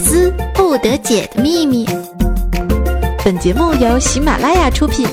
[0.00, 1.86] 丝不得解的秘密。
[3.24, 5.06] 本节目由喜马拉雅出品。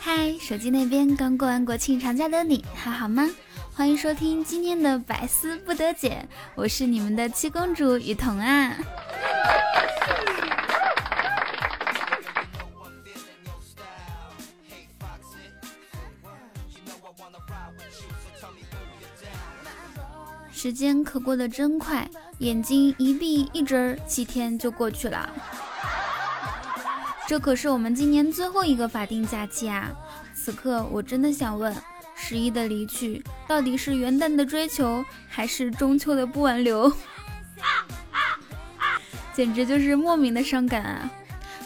[0.00, 3.28] 嗨，手机那边刚过完国庆长假的你还好吗？
[3.76, 8.72] 欢迎收听今天的百思不得解，我是你们的七公主雨桐啊。
[20.52, 25.28] 时间可过得真快，眼睛一闭一睁，七天就过去了。
[27.26, 29.90] 这可是我们今年最后一个法定假期啊！
[30.32, 31.74] 此刻我真的想问。
[32.16, 36.92] 十一的离去，到底是元旦的追求，还是中秋的不挽留？
[39.34, 41.10] 简直就是莫名的伤感啊！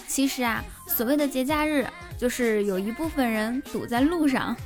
[0.07, 1.87] 其实啊，所谓的节假日，
[2.19, 4.57] 就是有一部分人堵在路上，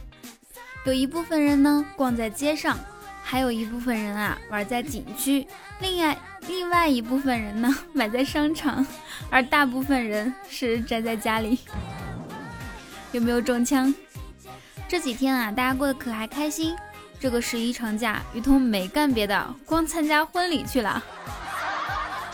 [0.86, 2.78] 有一部分人呢逛在街上，
[3.22, 5.46] 还有一部分人啊玩在景区，
[5.80, 8.86] 另外另外一部分人呢 买在商场，
[9.30, 11.58] 而大部分人是宅在家里。
[13.10, 13.92] 有没有中枪？
[14.88, 16.76] 这几天啊，大家过得可还开心？
[17.22, 21.00] 这个十一长假，雨桐没干别的，光参加婚礼去了。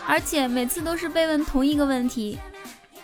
[0.07, 2.39] 而且每次都是被问同一个问题：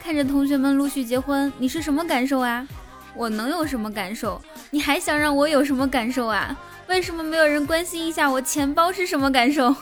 [0.02, 2.68] 看着同学们陆续结婚，你是什么感受啊？
[3.14, 4.42] 我能有什么感受？
[4.72, 6.58] 你还想让我有什么感受啊？
[6.88, 9.76] 为什么没有人关心一下我钱包是什么感受？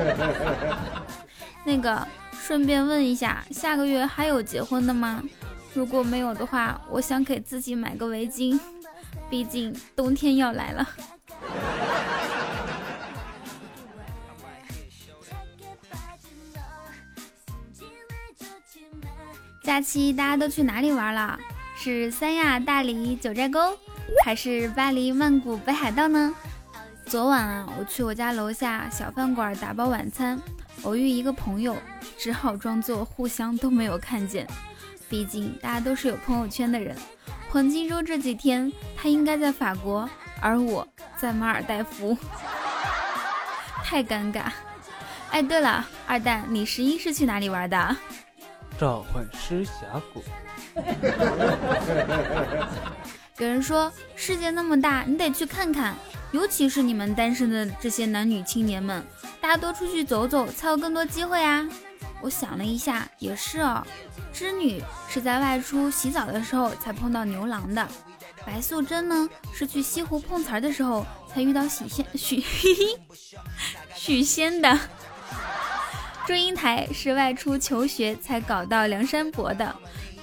[1.62, 2.08] 那个，
[2.40, 5.22] 顺便问一下，下个月还有结婚的吗？
[5.74, 8.58] 如果没有的话，我想给自己买个围巾，
[9.28, 10.88] 毕竟冬天要来了。
[19.62, 21.38] 假期大家都去哪里玩了？
[21.76, 23.76] 是三亚、大理、九寨沟，
[24.24, 26.34] 还是巴黎、曼谷、北海道呢？
[27.04, 30.40] 昨晚啊，我去我家楼下小饭馆打包晚餐，
[30.82, 31.76] 偶遇一个朋友，
[32.16, 34.46] 只好装作互相都没有看见。
[35.08, 36.96] 毕竟大家都是有朋友圈的人，
[37.48, 40.08] 黄金周这几天他应该在法国，
[40.40, 40.86] 而我
[41.16, 42.16] 在马尔代夫，
[43.84, 44.44] 太尴尬。
[45.30, 47.96] 哎，对了，二蛋，你十一是去哪里玩的？
[48.78, 49.72] 召唤师峡
[50.12, 50.22] 谷。
[53.38, 55.94] 有人说世界那么大，你得去看看，
[56.32, 59.04] 尤其是你们单身的这些男女青年们，
[59.40, 61.68] 大家多出去走走，才有更多机会啊。
[62.20, 63.84] 我想了一下，也是哦。
[64.32, 67.86] 织女是在外出洗澡的时候才碰到牛郎的，
[68.44, 72.44] 白素贞呢是去西湖碰瓷儿的时候才遇到许仙许
[73.94, 74.78] 许仙的。
[76.26, 79.74] 祝英台是外出求学才搞到梁山伯的，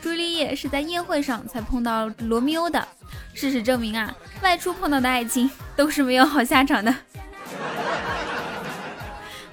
[0.02, 2.86] 朱丽叶是在宴会上才碰到罗密欧的。
[3.34, 6.94] 事实证明啊，外出碰到的爱情都是没有好下场的。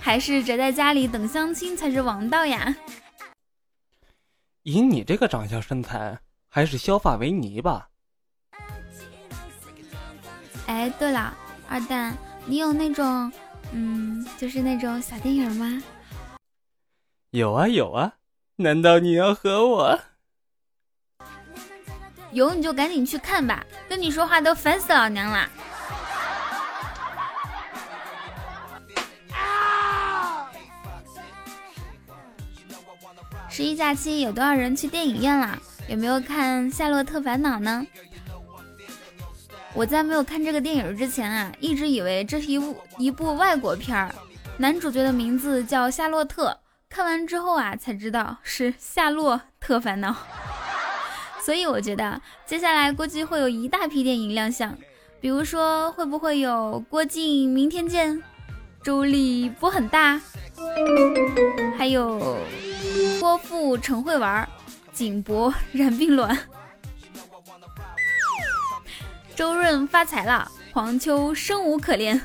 [0.01, 2.75] 还是宅在家里等相亲才是王道呀！
[4.63, 6.19] 以你这个长相身材，
[6.49, 7.89] 还是削发为尼吧。
[10.67, 11.37] 哎，对了，
[11.69, 12.17] 二蛋，
[12.47, 13.31] 你有那种，
[13.73, 15.83] 嗯，就是那种小电影吗？
[17.31, 18.15] 有啊有啊，
[18.57, 20.01] 难道你要和我？
[22.33, 25.49] 有你就赶紧去看吧，跟你说话都烦死老娘了。
[33.61, 35.61] 十一假期有多少人去电影院了？
[35.87, 37.87] 有没有看《夏洛特烦恼》呢？
[39.75, 44.15] 我在没有看这个电影之前啊，一直以为这是一部一部外国片儿，
[44.57, 46.59] 男主角的名字叫夏洛特。
[46.89, 50.09] 看完之后啊，才知道是《夏洛特烦恼》。
[51.45, 54.75] 所以我觉得接下来估计会有一大批电影亮相，
[55.21, 58.23] 比如说会不会有郭靖明天见，
[58.83, 60.19] 周立波很大，
[61.77, 62.39] 还有。
[63.21, 64.49] 郭富城会玩，
[64.93, 66.39] 景博染病卵，
[69.35, 72.21] 周润发财了，黄秋生无可恋。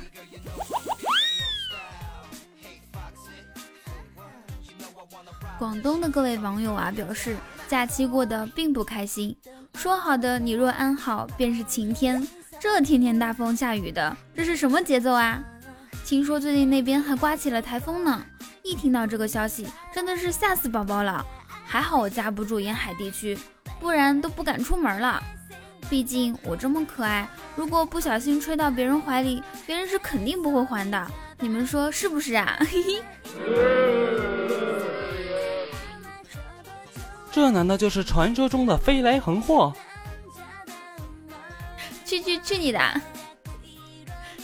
[5.58, 7.38] 广东的各位网友啊，表示
[7.68, 9.36] 假期过得并不开心。
[9.74, 12.28] 说好的你若安好便是晴天，
[12.60, 15.42] 这天天大风下雨的，这是什么节奏啊？
[16.06, 18.26] 听说最近那边还刮起了台风呢。
[18.66, 21.24] 一听到这个消息，真的是吓死宝宝了。
[21.64, 23.38] 还好我家不住沿海地区，
[23.80, 25.22] 不然都不敢出门了。
[25.88, 31.08] 毕竟我这么可爱，如果不小心吹到别人怀里，别人是肯定不会还的。
[31.40, 32.58] 你们说是不是啊？
[32.68, 33.04] 嘿嘿。
[37.32, 39.72] 这难道就是传说中的飞来横祸？
[42.04, 42.80] 去去去你的！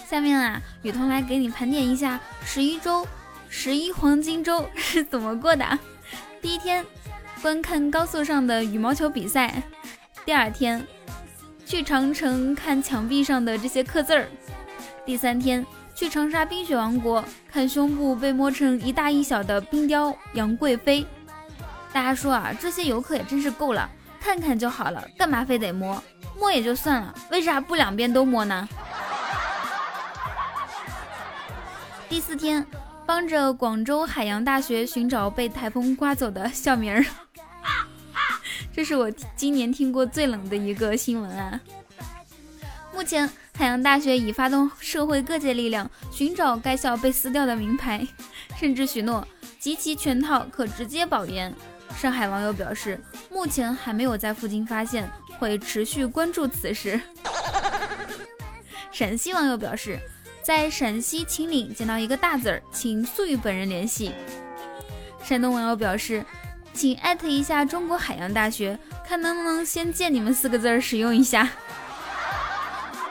[0.08, 3.08] 下面啊，雨桐来给你盘点一下十一周、
[3.54, 5.78] 十一黄金周是怎么过的。
[6.42, 6.86] 第一天，
[7.42, 9.50] 观看高速上的羽毛球比赛；
[10.26, 10.88] 第二天，
[11.66, 14.24] 去长城看墙壁上的这些刻字儿；
[15.06, 21.06] 第三天，去长沙冰雪王国看胸部被摸成一大一小的冰雕杨贵妃。
[21.92, 23.90] 大家说啊，这些游客也真是够了，
[24.22, 26.02] 看看就好了，干嘛非得摸？
[26.40, 28.68] 摸也就算了，为啥不两边都摸呢？
[32.08, 32.66] 第四天，
[33.14, 37.06] 帮着广州海洋大学寻找被台风刮走的校名儿，
[38.72, 41.60] 这是我今年听过最冷的一个新闻啊！
[42.94, 48.08] 目前，海洋大学已发动社会各界力量寻找该校被撕掉的名牌，
[48.58, 49.28] 甚至许诺
[49.60, 51.54] 集齐全套可直接保研。
[51.98, 52.98] 上海网友表示，
[53.30, 56.98] 目前还没有在附近发现，会持续关注此事。
[58.90, 60.00] 陕西网友表示。
[60.52, 64.12] 在陕西秦岭捡到一个大字儿，请速与本人联系。
[65.24, 66.26] 山东网友表示，
[66.74, 68.78] 请艾特一下中国海洋大学，
[69.08, 71.50] 看能不能先借你们四个字儿使用一下。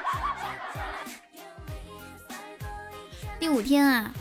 [3.40, 4.12] 第五天啊，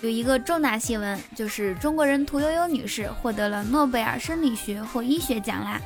[0.00, 5.80] 有一个重大新闻，就是中国人屠呦呦女士获得了诺贝尔生理学或医学奖啦。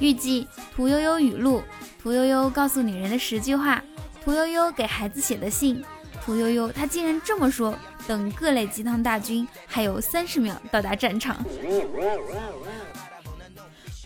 [0.00, 1.62] 预计屠呦呦语录：
[2.02, 3.80] 屠呦呦告诉女人的十句话。
[4.28, 5.82] 屠呦呦给孩子写的信，
[6.22, 7.74] 屠呦呦她竟然这么说。
[8.06, 11.42] 等各类鸡汤大军还有三十秒到达战场。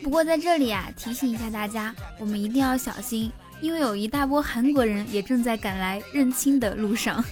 [0.01, 7.25] 不过在这里啊，提醒一下大家，我们一定要小心，因为有一大波韩国人也正在赶来认亲的路上。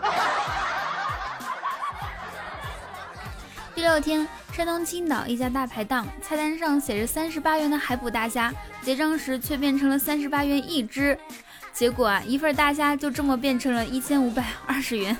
[3.74, 11.18] 第六天，山东青岛一家大排档菜单上写着三十八元的海捕大虾，结账时却变成了三十八元一只。
[11.72, 15.16] 结果啊，一份大虾就这么变成了一千五百二十元。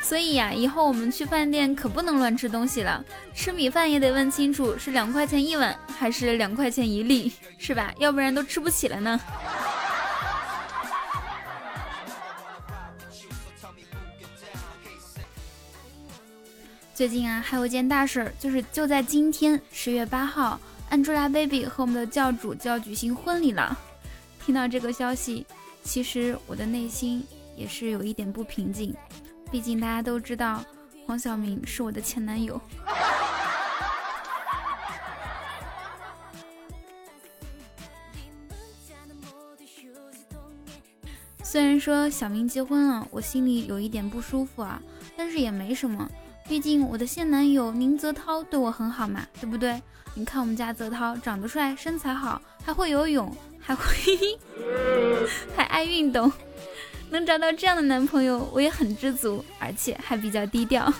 [0.00, 3.04] 所以呀，以后我们去饭店可不能乱吃东西了，
[3.34, 7.92] 吃米饭也得问清楚是两块钱一碗还是两块钱一粒，是吧？
[7.98, 9.20] 要不然都吃不起了呢。
[16.94, 20.58] 最近啊，还有一件大事儿，就是就在今天十月八号。
[20.90, 23.76] Angelababy 和我们的教主就要举行婚礼了。
[24.44, 25.46] 听到这个消息，
[25.84, 27.22] 其实我的内心
[27.54, 28.94] 也是有一点不平静。
[29.50, 30.64] 毕竟大家都知道，
[31.06, 32.60] 黄晓明是我的前男友。
[41.42, 44.82] 虽然说小明结婚了，我心里有一点不舒服啊，
[45.16, 46.10] 但是也没什么。
[46.48, 49.80] 毕竟我的现男友宁泽涛对我很好嘛，对不对？
[50.14, 53.30] 你看我们家泽涛长得帅，身材好，还会游泳，
[53.60, 53.84] 还会
[55.54, 56.32] 还爱运动，
[57.10, 60.90] 能找到这样的男朋友，我也很知足，而且还比较低调。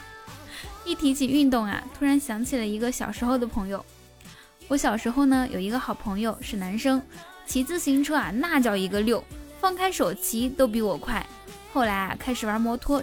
[0.85, 3.85] 一提起运动啊，突然想起了一个小时候的朋友。
[4.69, 7.03] 我小时候呢，有一个好朋友是男生，
[7.47, 9.25] 骑自行车啊，那叫一个溜，
[9.61, 11.27] 放开手骑都比我快。
[11.73, 13.03] 后来啊，开始玩摩托。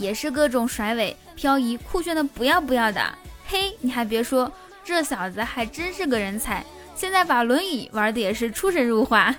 [0.00, 3.02] 也是各种甩尾、漂移，酷炫的不要不要的。
[3.46, 4.50] 嘿，你还别说，
[4.82, 6.64] 这小子还真是个人才。
[6.96, 9.32] 现在把轮椅玩的也是出神入化。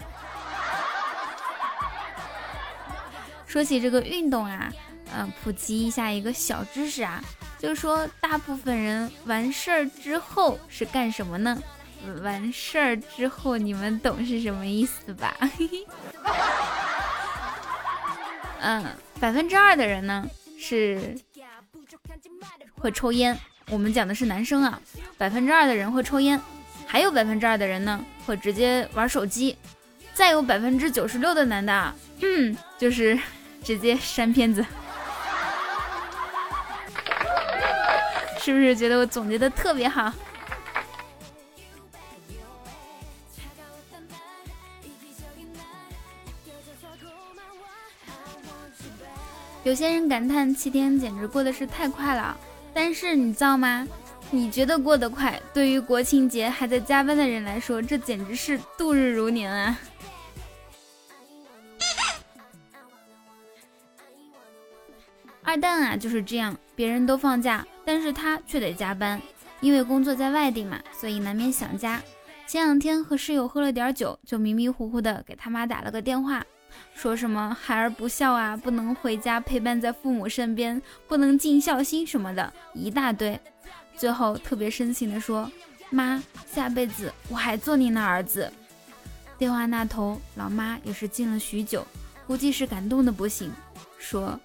[3.47, 4.71] 说起这个运动啊，
[5.15, 7.21] 嗯，普及一下一个小知识啊，
[7.57, 11.57] 就是说大部分人完事儿之后是干什么呢？
[12.23, 15.35] 完事儿之后，你们懂是什么意思吧？
[18.61, 18.85] 嗯，
[19.19, 20.23] 百分之二的人呢？
[20.63, 21.15] 是
[22.75, 23.35] 会抽烟，
[23.69, 24.79] 我们讲的是男生啊，
[25.17, 26.39] 百分之二的人会抽烟，
[26.85, 29.57] 还有百分之二的人呢会直接玩手机，
[30.13, 33.19] 再有百分之九十六的男的，嗯，就是
[33.63, 34.63] 直接删片子，
[38.39, 40.13] 是不是觉得我总结的特别好？
[49.63, 52.35] 有些人感叹七天简直过得是太快了，
[52.73, 53.87] 但是你知道吗？
[54.31, 59.77] 你觉得过得快，对于国庆节还在加班的人来说，这简直是度日如年啊！
[65.43, 69.21] 二蛋啊就是这样，别人都放假，但是他却得加班，
[69.59, 72.01] 因为工作在外地嘛，所以难免想家。
[72.47, 76.43] 前两天和室友喝了点酒，就迷迷糊糊的给他妈打了个电话。
[76.93, 83.39] 说什么孩儿不孝啊，不能回家陪伴在父母身边，不能尽孝心什么的，一大堆。
[83.95, 85.51] 最后特别深情的说
[85.89, 88.51] ：“妈，下辈子我还做您的儿子。”
[89.37, 91.85] 电话那头，老妈也是静了许久，
[92.27, 93.51] 估计是感动的不行，
[93.97, 94.39] 说：“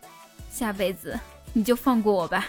[0.50, 1.18] 下辈子
[1.52, 2.47] 你就放过我吧。”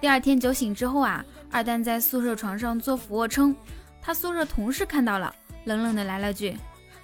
[0.00, 3.54] 第二天酒醒之后啊，二蛋在宿舍床上做俯卧撑，
[4.00, 5.34] 他宿舍同事看到了，
[5.76, 6.56] 冷冷的来了句：“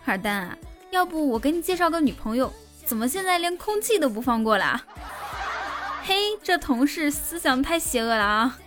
[0.04, 0.58] 二蛋啊，
[0.90, 2.52] 要不我给你介绍个女朋友？
[2.84, 4.82] 怎么现在连空气都不放过了？”
[6.02, 8.58] 嘿，这同事思想太邪恶了啊！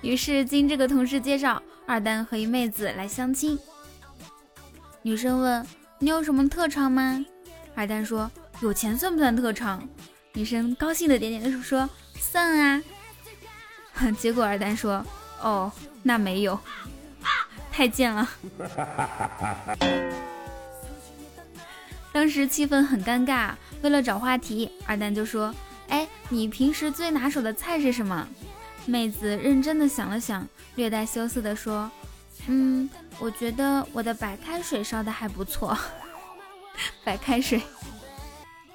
[0.00, 3.58] 于是经这个同事介绍，二蛋和一妹子来相亲。
[5.02, 5.66] 女生问
[5.98, 7.24] ：“你有什么特长吗？”
[7.74, 8.30] 二蛋说
[8.62, 9.88] ：“有钱算不算特长？”
[10.34, 11.88] 女生高兴的点点头说。
[12.16, 12.82] 算啊，
[14.18, 15.04] 结果二蛋说
[15.40, 15.70] ：“哦，
[16.02, 16.58] 那没有，
[17.74, 18.28] 太贱了。
[22.12, 23.50] ”当时气氛很尴尬，
[23.82, 25.52] 为了找话题，二蛋就说
[25.90, 28.28] ：“哎，你平时最拿手的菜是什么？”
[28.86, 31.90] 妹子认真的想了想，略带羞涩的说
[32.46, 32.88] ：“嗯，
[33.18, 35.76] 我觉得我的白开水烧的还不错，
[37.02, 37.60] 白开水。”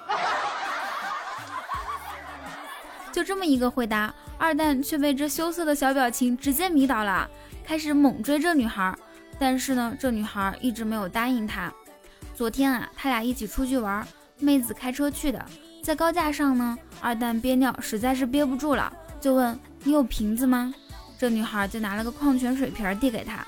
[3.10, 7.26] 就这么一个回答，二蛋却被这羞涩的小表情直接迷倒了，
[7.70, 8.92] 开始猛追这女孩。
[9.38, 11.72] 但是呢，这女孩一直没有答应他。
[12.34, 14.04] 昨天啊，他俩一起出去玩，
[14.40, 15.46] 妹子开车去的，
[15.80, 20.74] 在高架上呢，二蛋憋尿实在是憋不住了，就问你有瓶子吗？
[21.16, 23.46] 这女孩就拿了个矿泉水瓶递给他，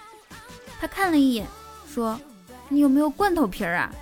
[0.80, 1.44] 他看了一眼，
[1.92, 2.16] 说
[2.68, 3.92] 你有没有罐头瓶啊？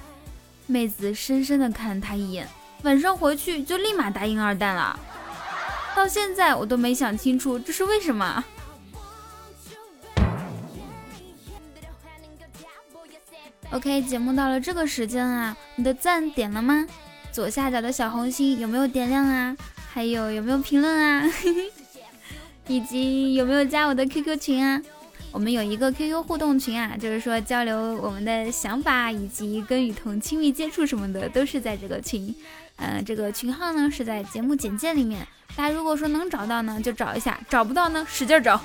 [0.66, 2.46] 妹子深深的看了他一眼，
[2.82, 5.00] 晚上回去就立马答应二蛋了。
[5.96, 8.44] 到现在我都没想清楚这是为什么。
[13.72, 16.84] OK，节目到了这个时间啊，你的赞点了吗？
[17.30, 19.56] 左下角的小红心有没有点亮啊？
[19.92, 21.30] 还有有没有评论啊？
[22.66, 24.82] 以及有没有加我的 QQ 群啊？
[25.30, 32.34] 我们有一个 QQ 互动群啊，就是说交流我们的想法以及跟雨桐亲密接触什么的，都是在这个群。
[32.74, 35.24] 嗯，这个群号呢是在节目简介里面。
[35.54, 38.60] 大家如果说能找到呢，就找一下；找不到呢，使劲找。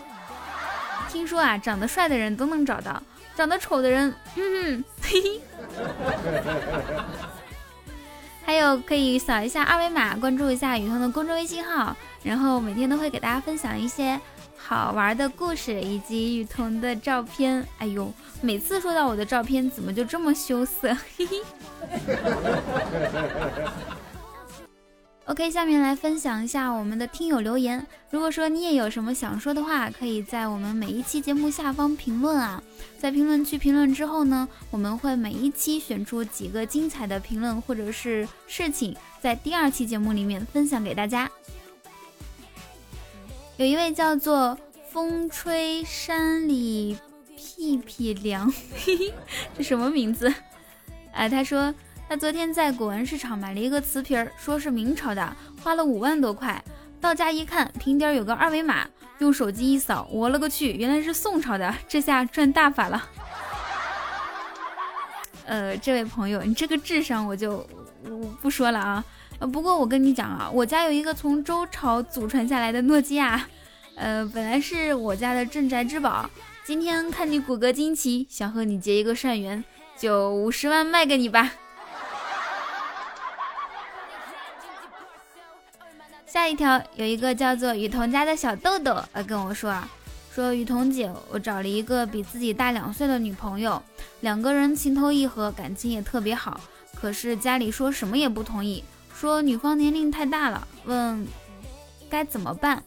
[1.10, 3.02] 听说啊，长得帅的人都能找到，
[3.36, 5.42] 长得丑的人，嗯，嘿嘿。
[8.46, 14.20] 还有可以扫一下二维码，关注一下雨桐的公众微信号，然后每天都会给大家分享一些
[14.56, 17.66] 好玩的故事以及雨桐的照片。
[17.80, 20.96] 哎呦，每次说到我的照片，怎么就这么羞涩？
[21.18, 21.42] 嘿嘿。
[25.28, 27.84] OK，下面来分享一下我们的听友留言。
[28.12, 32.62] 如果说你也有什么想说的话，可以在我们每一期节目下方评论啊。
[33.00, 41.28] 在评论区评论之后呢，我们会每一期选出几个精彩的评论或者是事情，在第二期节目里面分享给大家。
[43.58, 44.56] 有一位叫做
[44.92, 47.00] 风吹山里
[47.36, 49.14] 屁屁凉，嘿嘿，
[49.58, 50.32] 这什么名字？
[51.12, 51.74] 哎，他说。
[52.08, 56.64] 他昨天在古玩市场买了一个瓷瓶儿，说是明朝的，花了五万多块。
[57.02, 58.88] 到家一看，瓶底有个二维码，
[59.20, 63.04] 用手机一扫，我了个去，原来是宋朝的，这下赚大发了。
[65.46, 67.68] 呃，这位朋友，你这个智商我就
[68.08, 69.04] 我不说了啊。
[69.40, 73.46] 呃，不过我跟你讲啊，我家有一个从周朝祖传下来的诺基亚，
[73.96, 76.30] 呃，本来是我家的镇宅之宝。
[76.64, 79.64] 今天看你骨骼惊奇，想和你结一个善缘，
[79.98, 81.52] 就五十万卖给你吧。
[86.36, 89.88] 下一条有一个叫做雨桐家的小豆豆来跟我说啊，
[90.34, 93.82] 说雨桐姐，我找了一个比自己大两岁的女朋友，
[94.20, 96.60] 两个人情投意合，感情也特别好。
[96.94, 98.84] 可是家里说什么也不同意，
[99.18, 101.26] 说女方年龄太大了，问
[102.10, 102.84] 该怎么办。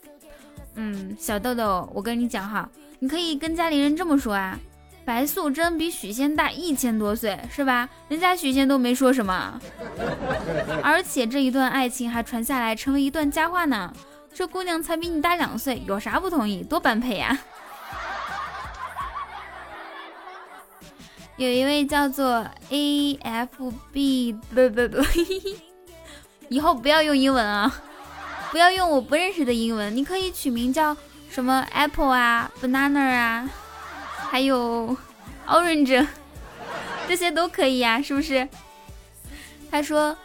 [0.74, 4.60] 嗯，小豆豆，我跟你讲哈，你可以跟家里人这么说啊。
[5.08, 7.88] 白素贞比许仙大一千多岁，是吧？
[8.10, 9.58] 人家许仙都没说什么，
[10.82, 13.90] 而且这一段爱情还传下来，成为一段佳话呢。
[14.34, 16.62] 这姑娘才比你大两岁，有啥不同意？
[16.62, 17.38] 多般配呀！
[21.38, 24.98] 有一位叫做 A F B，不不不，
[26.50, 27.74] 以后不要用英文啊，
[28.52, 30.94] 不要用我不认识的英文，你可以取名叫
[31.30, 33.48] 什么 Apple 啊，Banana 啊。
[34.30, 34.96] 还有
[35.46, 36.06] orange，
[37.08, 38.46] 这些都可以呀，是不是？
[39.70, 40.16] 他说，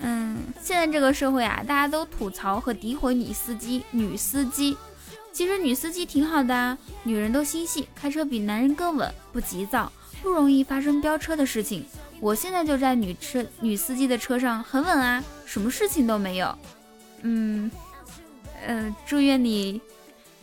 [0.00, 4.76] 嗯，现在这个社会啊，大家都吐槽和诋毁女司机，女司机。
[5.32, 11.84] 其实女司机挺好的啊，女人都心细，开车比男人更稳，不急躁，不容易发生飙车的事情。
[12.18, 16.58] 我现在就在女车女司机的车上，很稳啊，什么事情都没有。
[17.22, 17.70] 嗯，
[18.66, 19.80] 呃，祝愿你，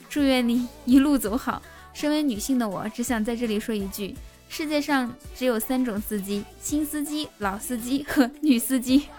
[0.10, 1.62] 祝愿你一路走好。
[1.98, 4.16] 身为女性的我，只想在这里说一句：
[4.48, 9.06] 世界上只有三种司机，新司机、老司机和女司机。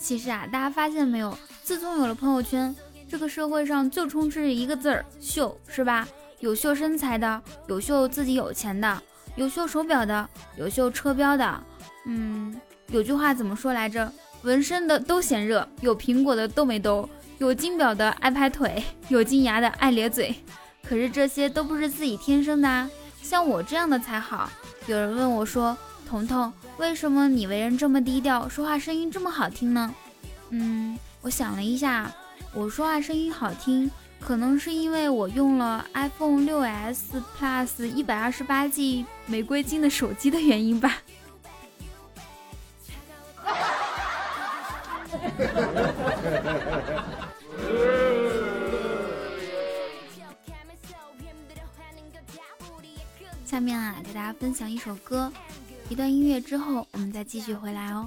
[0.00, 1.36] 其实啊，大家发现没有？
[1.62, 2.74] 自从有了朋友圈，
[3.06, 6.08] 这个社会上就充斥着一个字儿——秀，是吧？
[6.40, 9.02] 有秀身材的，有秀自己有钱的，
[9.36, 10.26] 有秀手表的，
[10.56, 11.62] 有秀车标的。
[12.06, 14.10] 嗯，有句话怎么说来着？
[14.42, 20.34] 纹身的都嫌热，有苹果的都没兜，有金表的爱拍腿， 有金牙的爱咧嘴。
[20.82, 22.88] 可是这些都不是自己天生的啊，
[23.20, 24.50] 像我这样的才好。
[24.86, 25.76] 有人问我说
[26.08, 29.94] ：“彤彤。”为什么你为人这么低调，说话声音这么好听呢？
[30.50, 32.10] 嗯，我想了一下，
[32.54, 33.90] 我说话声音好听，
[34.20, 41.02] 可能是因为我用了 iPhone 6s Plus 一百二十八 G 玫瑰金的手机的原因吧。
[53.44, 55.32] 下面啊，给大家分享一首歌。
[55.88, 58.06] 一段音乐之后，我们再继续回来哦。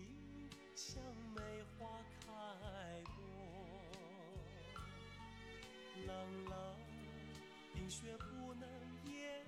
[7.91, 8.63] 雪不能
[9.11, 9.43] 淹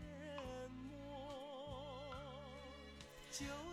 [0.89, 0.99] 没。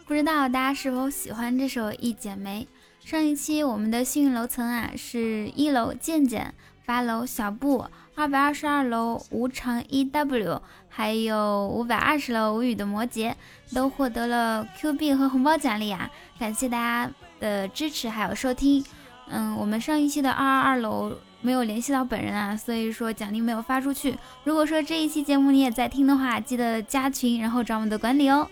[0.06, 2.68] 不知道大家是否喜欢这首《一剪梅》？
[3.09, 6.54] 上一期我们的幸运楼层啊，是一楼健健，
[6.87, 13.35] 八楼小布，二百二十二楼无常 E W，还有五百二十楼无语的摩羯，
[13.74, 16.09] 都获得了 Q 币和红包奖励啊！
[16.38, 17.12] 感谢大家。
[17.40, 18.85] 的支持还有收听，
[19.28, 24.16] 嗯，我们上一期的二二二楼没有联系到本人啊，所以说奖励没有发出去。
[24.44, 28.48] 如果说这一期节目你也在听的话，记得加群，然后找我们的管理哦。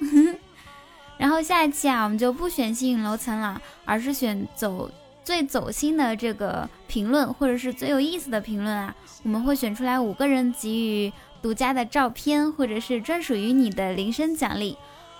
[1.18, 4.90] 然后下一期啊，我们就不选幸运楼层了，而是选走
[5.24, 8.94] 最走心的这个评论，或者是最有意思的评论啊。
[9.24, 14.77] 我们会选出来五个人，给予独家的照片，或者是专属于你的铃声奖励。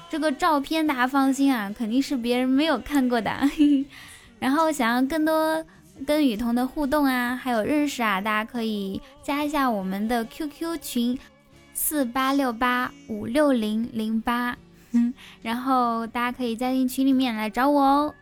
[0.09, 3.31] 这个照片大家放心啊，肯定是别人没有看过的。
[4.39, 5.65] 然后想要更多
[6.07, 11.19] 跟雨桐的互动啊，还有认识啊，大家可以加一下我们的 QQ 群
[11.73, 14.57] 四八六八五六零零八，
[15.43, 18.15] 然后大家可以加进群里面来找我哦。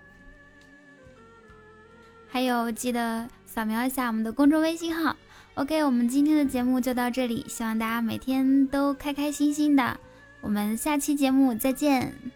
[2.28, 5.16] 还有记得扫描一下我们的公众微信号。
[5.54, 9.98] OK，我们今天的节目就到这里，希望大家每天都开开心心的。
[10.42, 12.35] 我们下期节目再见。